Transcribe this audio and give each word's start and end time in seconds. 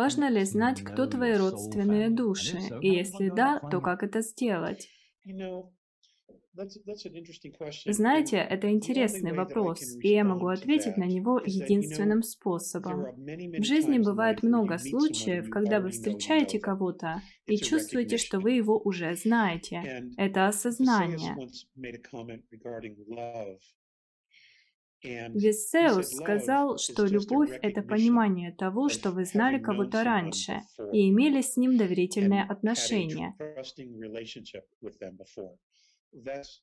Важно 0.00 0.30
ли 0.30 0.44
знать, 0.44 0.80
кто 0.80 1.04
твои 1.06 1.34
родственные 1.34 2.08
души? 2.08 2.56
И 2.80 2.88
если 2.88 3.28
да, 3.28 3.60
то 3.70 3.82
как 3.82 4.02
это 4.02 4.22
сделать? 4.22 4.88
Знаете, 7.86 8.36
это 8.38 8.70
интересный 8.70 9.32
вопрос, 9.34 9.82
и 10.00 10.08
я 10.08 10.24
могу 10.24 10.46
ответить 10.46 10.96
на 10.96 11.04
него 11.04 11.38
единственным 11.44 12.22
способом. 12.22 13.14
В 13.14 13.62
жизни 13.62 13.98
бывает 13.98 14.42
много 14.42 14.78
случаев, 14.78 15.50
когда 15.50 15.80
вы 15.80 15.90
встречаете 15.90 16.58
кого-то 16.58 17.20
и 17.46 17.58
чувствуете, 17.58 18.16
что 18.16 18.40
вы 18.40 18.52
его 18.52 18.80
уже 18.82 19.14
знаете. 19.16 19.82
Это 20.16 20.46
осознание. 20.46 21.36
Виссеус 25.02 26.10
сказал, 26.10 26.78
что 26.78 27.04
любовь– 27.06 27.58
это 27.62 27.82
понимание 27.82 28.52
того, 28.52 28.88
что 28.88 29.10
вы 29.10 29.24
знали 29.24 29.58
кого-то 29.58 30.04
раньше 30.04 30.62
и 30.92 31.08
имели 31.08 31.40
с 31.40 31.56
ним 31.56 31.76
доверительные 31.76 32.44
отношения. 32.44 33.34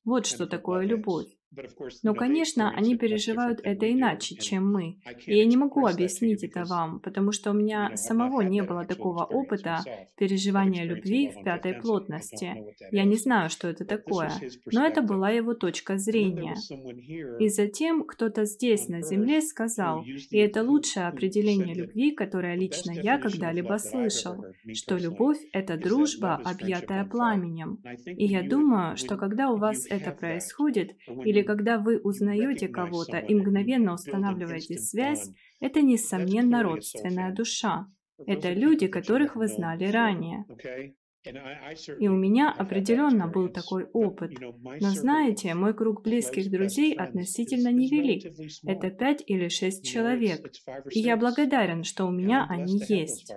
Вот 0.03 0.25
что 0.25 0.45
такое 0.45 0.85
любовь. 0.85 1.27
Но, 2.03 2.13
конечно, 2.13 2.71
они 2.71 2.97
переживают 2.97 3.59
это 3.63 3.91
иначе, 3.91 4.35
чем 4.35 4.71
мы. 4.71 4.97
И 5.25 5.37
я 5.37 5.45
не 5.45 5.57
могу 5.57 5.85
объяснить 5.85 6.43
это 6.43 6.65
вам, 6.65 6.99
потому 6.99 7.31
что 7.31 7.51
у 7.51 7.53
меня 7.53 7.95
самого 7.95 8.41
не 8.41 8.63
было 8.63 8.85
такого 8.85 9.23
опыта 9.23 9.79
переживания 10.17 10.83
любви 10.83 11.29
в 11.29 11.43
пятой 11.43 11.73
плотности. 11.73 12.75
Я 12.91 13.05
не 13.05 13.15
знаю, 13.15 13.49
что 13.49 13.67
это 13.67 13.85
такое, 13.85 14.31
но 14.65 14.85
это 14.85 15.01
была 15.01 15.29
его 15.29 15.53
точка 15.53 15.97
зрения. 15.97 16.55
И 17.39 17.49
затем 17.49 18.03
кто-то 18.03 18.45
здесь, 18.45 18.87
на 18.87 19.01
Земле, 19.01 19.41
сказал, 19.41 20.03
и 20.03 20.37
это 20.37 20.63
лучшее 20.63 21.07
определение 21.07 21.73
любви, 21.73 22.11
которое 22.11 22.55
лично 22.55 22.91
я 22.91 23.17
когда-либо 23.17 23.77
слышал, 23.77 24.45
что 24.73 24.97
любовь— 24.97 25.39
это 25.53 25.77
дружба, 25.77 26.35
объятая 26.35 27.05
пламенем. 27.05 27.79
И 28.05 28.25
я 28.25 28.43
думаю, 28.43 28.97
что 28.97 29.17
когда 29.17 29.49
у 29.49 29.57
вас 29.57 29.85
это 29.89 30.11
происходит, 30.11 30.95
или 31.25 31.36
или 31.37 31.43
когда 31.43 31.77
вы 31.77 31.99
узнаете 31.99 32.67
кого-то 32.67 33.17
и 33.19 33.35
мгновенно 33.35 33.93
устанавливаете 33.93 34.77
связь, 34.79 35.29
это, 35.59 35.81
несомненно, 35.81 36.63
родственная 36.63 37.31
душа. 37.31 37.87
Это 38.25 38.51
люди, 38.53 38.87
которых 38.87 39.35
вы 39.35 39.47
знали 39.47 39.85
ранее. 39.85 40.45
И 41.99 42.07
у 42.07 42.15
меня 42.15 42.51
определенно 42.51 43.27
был 43.27 43.49
такой 43.49 43.85
опыт. 43.93 44.31
Но 44.39 44.89
знаете, 44.89 45.53
мой 45.53 45.73
круг 45.75 46.01
близких 46.01 46.49
друзей 46.49 46.95
относительно 46.95 47.71
невелик. 47.71 48.23
Это 48.65 48.89
пять 48.89 49.23
или 49.27 49.47
шесть 49.49 49.85
человек. 49.85 50.39
И 50.91 50.99
я 50.99 51.17
благодарен, 51.17 51.83
что 51.83 52.05
у 52.05 52.11
меня 52.11 52.47
они 52.49 52.81
есть. 52.87 53.31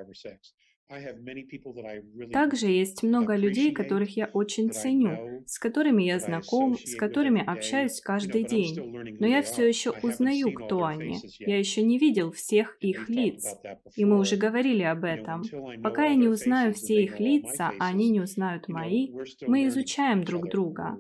Также 2.33 2.67
есть 2.67 3.03
много 3.05 3.37
людей, 3.37 3.73
которых 3.73 4.17
я 4.17 4.27
очень 4.33 4.73
ценю, 4.73 5.45
с 5.47 5.59
которыми 5.59 6.03
я 6.03 6.19
знаком, 6.19 6.77
с 6.77 6.97
которыми 6.97 7.45
общаюсь 7.45 8.01
каждый 8.01 8.45
день. 8.45 9.17
Но 9.21 9.27
я 9.27 9.43
все 9.43 9.69
еще 9.69 9.91
узнаю, 10.03 10.53
кто 10.53 10.85
они. 10.85 11.19
Я 11.39 11.59
еще 11.59 11.83
не 11.83 11.99
видел 11.99 12.33
всех 12.33 12.77
их 12.81 13.09
лиц. 13.09 13.57
И 13.95 14.05
мы 14.05 14.19
уже 14.19 14.37
говорили 14.37 14.83
об 14.83 15.05
этом. 15.05 15.43
Пока 15.83 16.07
я 16.07 16.17
не 16.17 16.27
узнаю 16.27 16.75
все 16.75 17.05
их 17.05 17.21
лица, 17.21 17.73
а 17.79 17.89
они 17.89 18.11
не 18.11 18.21
узнают 18.21 18.69
мои, 18.69 19.13
мы 19.47 19.67
изучаем 19.67 20.25
друг 20.25 20.49
друга. 20.49 20.99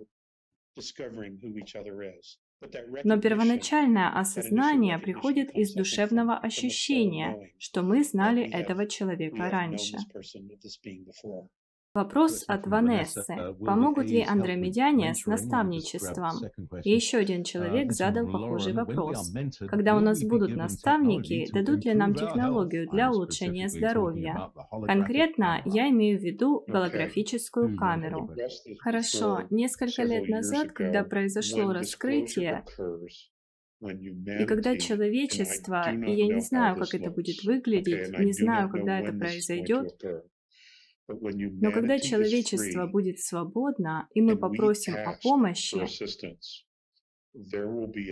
Но 3.05 3.19
первоначальное 3.19 4.11
осознание 4.11 4.99
приходит 4.99 5.51
из 5.55 5.73
душевного 5.73 6.37
ощущения, 6.37 7.53
что 7.59 7.83
мы 7.83 8.05
знали 8.05 8.43
этого 8.43 8.87
человека 8.87 9.49
раньше. 9.51 9.97
Вопрос 11.93 12.45
от 12.47 12.69
Ванессы. 12.69 13.37
Помогут 13.67 14.07
ли 14.07 14.23
андромедяне 14.23 15.13
с 15.13 15.27
наставничеством? 15.27 16.31
И 16.85 16.91
еще 16.91 17.19
один 17.19 17.43
человек 17.43 17.91
задал 17.91 18.31
похожий 18.31 18.73
вопрос. 18.73 19.33
Когда 19.69 19.97
у 19.97 20.01
нас 20.01 20.23
будут 20.23 20.55
наставники, 20.55 21.51
дадут 21.53 21.85
ли 21.85 21.93
нам 21.95 22.15
технологию 22.15 22.89
для 22.89 23.11
улучшения 23.11 23.69
здоровья? 23.69 24.53
Конкретно 24.87 25.63
я 25.65 25.91
имею 25.91 26.21
в 26.21 26.23
виду 26.23 26.63
голографическую 26.69 27.77
камеру. 27.77 28.31
Хорошо, 28.79 29.43
несколько 29.51 30.05
лет 30.05 30.29
назад, 30.29 30.71
когда 30.71 31.03
произошло 31.03 31.73
раскрытие, 31.73 32.65
и 33.81 34.45
когда 34.45 34.77
человечество, 34.77 35.91
и 35.91 36.13
я 36.13 36.33
не 36.33 36.41
знаю, 36.41 36.77
как 36.77 36.95
это 36.95 37.11
будет 37.11 37.43
выглядеть, 37.43 38.17
не 38.17 38.33
знаю, 38.33 38.69
когда 38.69 39.01
это 39.01 39.13
произойдет, 39.13 39.99
но 41.13 41.73
когда 41.73 41.99
человечество 41.99 42.87
будет 42.87 43.21
свободно, 43.21 44.09
и 44.15 44.21
мы 44.21 44.37
попросим 44.37 44.95
о 44.95 45.19
помощи, 45.23 45.81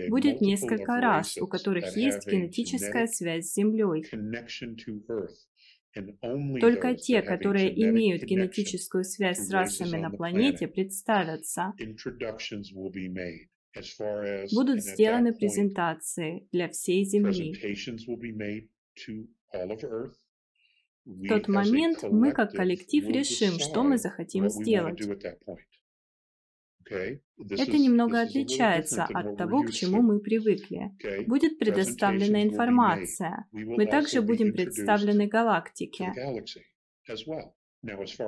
будет 0.09 0.41
несколько 0.41 1.01
раз, 1.01 1.37
у 1.37 1.47
которых 1.47 1.95
есть 1.95 2.27
генетическая 2.27 3.07
связь 3.07 3.47
с 3.47 3.53
Землей. 3.55 4.05
Только 6.61 6.95
те, 6.95 7.21
которые 7.21 7.69
имеют 7.89 8.23
генетическую 8.23 9.03
связь 9.03 9.39
с 9.39 9.51
расами 9.51 9.99
на 9.99 10.09
планете, 10.09 10.67
представятся. 10.67 11.73
Будут 14.53 14.81
сделаны 14.81 15.33
презентации 15.33 16.47
для 16.51 16.69
всей 16.69 17.03
Земли. 17.05 17.53
В 21.09 21.27
тот 21.27 21.47
момент 21.47 22.03
мы 22.03 22.31
как 22.31 22.51
коллектив 22.53 23.07
решим, 23.07 23.59
что 23.59 23.83
мы 23.83 23.97
захотим 23.97 24.47
сделать. 24.49 25.01
Это 26.87 27.77
немного 27.77 28.21
отличается 28.21 29.05
от 29.05 29.35
того, 29.37 29.63
к 29.63 29.71
чему 29.71 30.01
мы 30.03 30.19
привыкли. 30.19 30.91
Будет 31.25 31.57
предоставлена 31.57 32.43
информация. 32.43 33.47
Мы 33.51 33.87
также 33.87 34.21
будем 34.21 34.53
представлены 34.53 35.27
галактике. 35.27 36.13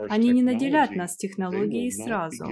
Они 0.10 0.30
не 0.32 0.42
наделят 0.42 0.92
нас 0.96 1.16
технологией 1.18 1.92
сразу. 1.92 2.46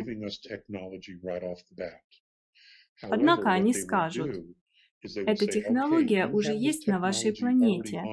Однако 3.02 3.52
они 3.52 3.74
скажут, 3.74 4.46
эта 5.02 5.48
технология 5.48 6.28
уже 6.28 6.54
есть 6.54 6.86
на 6.88 7.00
вашей 7.00 7.36
планете. 7.36 8.04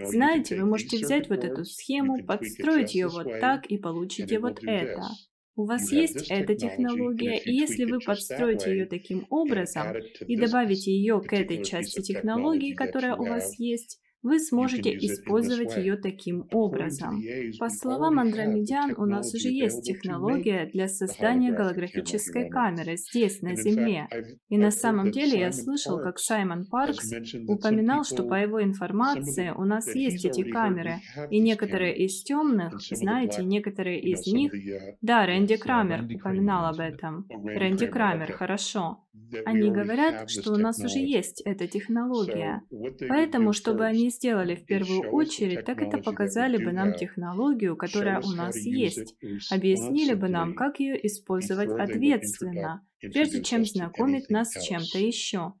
Знаете, 0.00 0.56
вы 0.56 0.66
можете 0.66 0.98
взять 0.98 1.28
вот 1.28 1.44
эту 1.44 1.64
схему, 1.64 2.24
подстроить 2.24 2.94
ее 2.94 3.08
вот 3.08 3.38
так 3.38 3.66
и 3.66 3.78
получите 3.78 4.38
вот 4.38 4.60
это. 4.64 5.18
У 5.56 5.64
вас 5.66 5.92
есть 5.92 6.22
эта 6.28 6.54
технология, 6.54 7.38
и 7.38 7.52
если 7.52 7.84
вы 7.84 8.00
подстроите 8.00 8.70
ее 8.72 8.86
таким 8.86 9.26
образом 9.30 9.96
и 10.26 10.36
добавите 10.36 10.90
ее 10.92 11.20
к 11.22 11.32
этой 11.32 11.62
части 11.62 12.00
технологии, 12.00 12.74
которая 12.74 13.16
у 13.16 13.26
вас 13.26 13.58
есть, 13.58 14.00
вы 14.22 14.38
сможете 14.38 14.90
использовать 14.96 15.76
ее 15.76 15.96
таким 15.96 16.46
образом. 16.52 17.22
По 17.58 17.68
словам 17.68 18.18
Андромедян, 18.18 18.94
у 18.96 19.04
нас 19.04 19.34
уже 19.34 19.48
есть 19.48 19.84
технология 19.84 20.70
для 20.72 20.88
создания 20.88 21.52
голографической 21.52 22.48
камеры 22.48 22.96
здесь, 22.96 23.42
на 23.42 23.56
Земле. 23.56 24.08
И 24.48 24.56
на 24.58 24.70
самом 24.70 25.10
деле 25.10 25.40
я 25.40 25.52
слышал, 25.52 25.98
как 25.98 26.18
Саймон 26.18 26.66
Паркс 26.66 27.12
упоминал, 27.48 28.04
что 28.04 28.24
по 28.24 28.34
его 28.34 28.62
информации 28.62 29.52
у 29.56 29.64
нас 29.64 29.92
есть 29.94 30.24
эти 30.24 30.42
камеры, 30.42 31.00
и 31.30 31.40
некоторые 31.40 31.96
из 31.96 32.22
темных, 32.22 32.80
знаете, 32.80 33.42
некоторые 33.44 34.00
из 34.00 34.26
них... 34.26 34.52
Да, 35.00 35.26
Рэнди 35.26 35.56
Крамер 35.56 36.04
упоминал 36.04 36.66
об 36.66 36.80
этом. 36.80 37.26
Рэнди 37.28 37.86
Крамер, 37.86 38.32
хорошо. 38.32 39.04
Они 39.44 39.70
говорят, 39.70 40.30
что 40.30 40.52
у 40.52 40.56
нас 40.56 40.78
уже 40.78 40.98
есть 40.98 41.40
эта 41.44 41.66
технология. 41.66 42.62
Поэтому, 43.08 43.52
чтобы 43.52 43.84
они 43.84 44.10
сделали 44.12 44.54
в 44.54 44.64
первую 44.66 45.10
очередь, 45.10 45.64
так 45.64 45.80
это 45.82 45.98
показали 45.98 46.62
бы 46.62 46.72
нам 46.72 46.94
технологию, 46.94 47.76
которая 47.76 48.20
у 48.20 48.30
нас 48.30 48.56
есть, 48.56 49.16
объяснили 49.50 50.14
бы 50.14 50.28
нам, 50.28 50.54
как 50.54 50.80
ее 50.80 51.06
использовать 51.06 51.70
ответственно, 51.70 52.86
прежде 53.00 53.42
чем 53.42 53.64
знакомить 53.64 54.30
нас 54.30 54.52
с 54.52 54.62
чем-то 54.62 54.98
еще. 54.98 55.54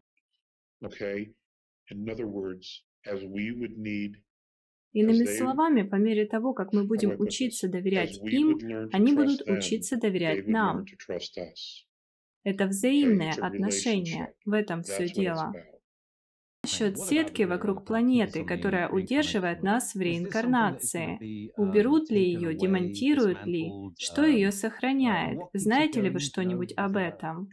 Иными 4.92 5.24
словами, 5.24 5.82
по 5.82 5.94
мере 5.96 6.26
того, 6.26 6.52
как 6.52 6.72
мы 6.72 6.84
будем 6.84 7.18
учиться 7.18 7.68
доверять 7.68 8.18
им, 8.18 8.58
они 8.92 9.14
будут 9.14 9.42
учиться 9.48 9.96
доверять 9.96 10.46
нам. 10.46 10.84
Это 12.44 12.66
взаимные 12.66 13.32
отношения. 13.32 14.34
В 14.44 14.52
этом 14.52 14.82
все 14.82 15.08
дело. 15.08 15.52
Насчет 16.64 16.96
сетки 16.96 17.42
вокруг 17.42 17.84
планеты, 17.84 18.44
которая 18.44 18.88
удерживает 18.88 19.64
нас 19.64 19.94
в 19.94 20.00
реинкарнации. 20.00 21.50
Уберут 21.56 22.08
ли 22.08 22.22
ее, 22.22 22.54
демонтируют 22.54 23.44
ли? 23.44 23.68
Что 23.98 24.24
ее 24.24 24.52
сохраняет? 24.52 25.40
Знаете 25.52 26.00
ли 26.00 26.08
вы 26.08 26.20
что-нибудь 26.20 26.72
об 26.76 26.96
этом? 26.96 27.48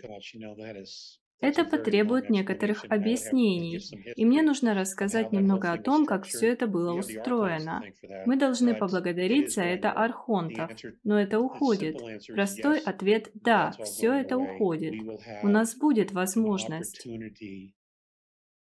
Это 1.41 1.63
потребует 1.63 2.29
некоторых 2.29 2.85
объяснений, 2.89 3.79
и 4.15 4.25
мне 4.25 4.41
нужно 4.41 4.75
рассказать 4.75 5.31
немного 5.31 5.71
о 5.71 5.81
том, 5.81 6.05
как 6.05 6.25
все 6.25 6.51
это 6.51 6.67
было 6.67 6.93
устроено. 6.93 7.81
Мы 8.25 8.35
должны 8.35 8.75
поблагодарить 8.75 9.53
за 9.53 9.63
это 9.63 9.91
архонтов, 9.91 10.69
но 11.03 11.19
это 11.19 11.39
уходит. 11.39 11.97
Простой 12.27 12.79
ответ– 12.79 13.31
да, 13.33 13.71
все 13.83 14.13
это 14.13 14.37
уходит. 14.37 14.95
У 15.41 15.47
нас 15.47 15.75
будет 15.75 16.11
возможность. 16.11 17.07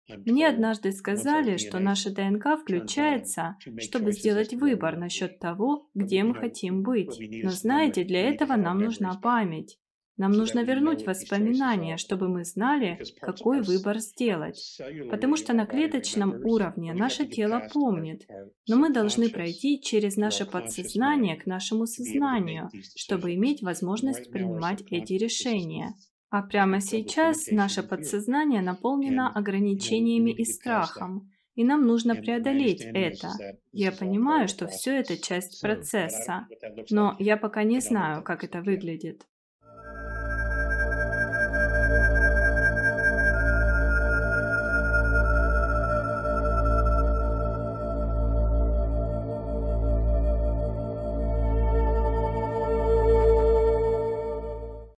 Мне 0.08 0.48
однажды 0.48 0.92
сказали, 0.92 1.56
что 1.56 1.78
наша 1.78 2.10
ДНК 2.10 2.58
включается, 2.60 3.56
чтобы 3.78 4.12
сделать 4.12 4.52
выбор 4.52 4.96
насчет 4.96 5.38
того, 5.38 5.88
где 5.94 6.22
мы 6.22 6.34
хотим 6.34 6.82
быть. 6.82 7.18
Но 7.42 7.50
знаете, 7.50 8.04
для 8.04 8.28
этого 8.28 8.56
нам 8.56 8.80
нужна 8.80 9.14
память. 9.14 9.78
Нам 10.16 10.30
нужно 10.30 10.62
вернуть 10.62 11.06
воспоминания, 11.06 11.96
чтобы 11.96 12.28
мы 12.28 12.44
знали, 12.44 13.00
какой 13.20 13.62
выбор 13.62 13.98
сделать. 13.98 14.78
Потому 15.10 15.36
что 15.36 15.54
на 15.54 15.66
клеточном 15.66 16.44
уровне 16.44 16.94
наше 16.94 17.26
тело 17.26 17.66
помнит, 17.72 18.26
но 18.68 18.76
мы 18.76 18.92
должны 18.92 19.28
пройти 19.28 19.80
через 19.80 20.16
наше 20.16 20.46
подсознание 20.46 21.36
к 21.36 21.46
нашему 21.46 21.86
сознанию, 21.86 22.70
чтобы 22.94 23.34
иметь 23.34 23.62
возможность 23.62 24.30
принимать 24.30 24.82
эти 24.90 25.14
решения. 25.14 25.94
А 26.36 26.42
прямо 26.42 26.80
сейчас 26.80 27.46
наше 27.52 27.84
подсознание 27.84 28.60
наполнено 28.60 29.30
ограничениями 29.32 30.32
и 30.32 30.44
страхом, 30.44 31.30
и 31.54 31.62
нам 31.62 31.86
нужно 31.86 32.16
преодолеть 32.16 32.80
это. 32.82 33.28
Я 33.70 33.92
понимаю, 33.92 34.48
что 34.48 34.66
все 34.66 34.98
это 34.98 35.16
часть 35.16 35.62
процесса, 35.62 36.48
но 36.90 37.14
я 37.20 37.36
пока 37.36 37.62
не 37.62 37.78
знаю, 37.78 38.24
как 38.24 38.42
это 38.42 38.62
выглядит. 38.62 39.28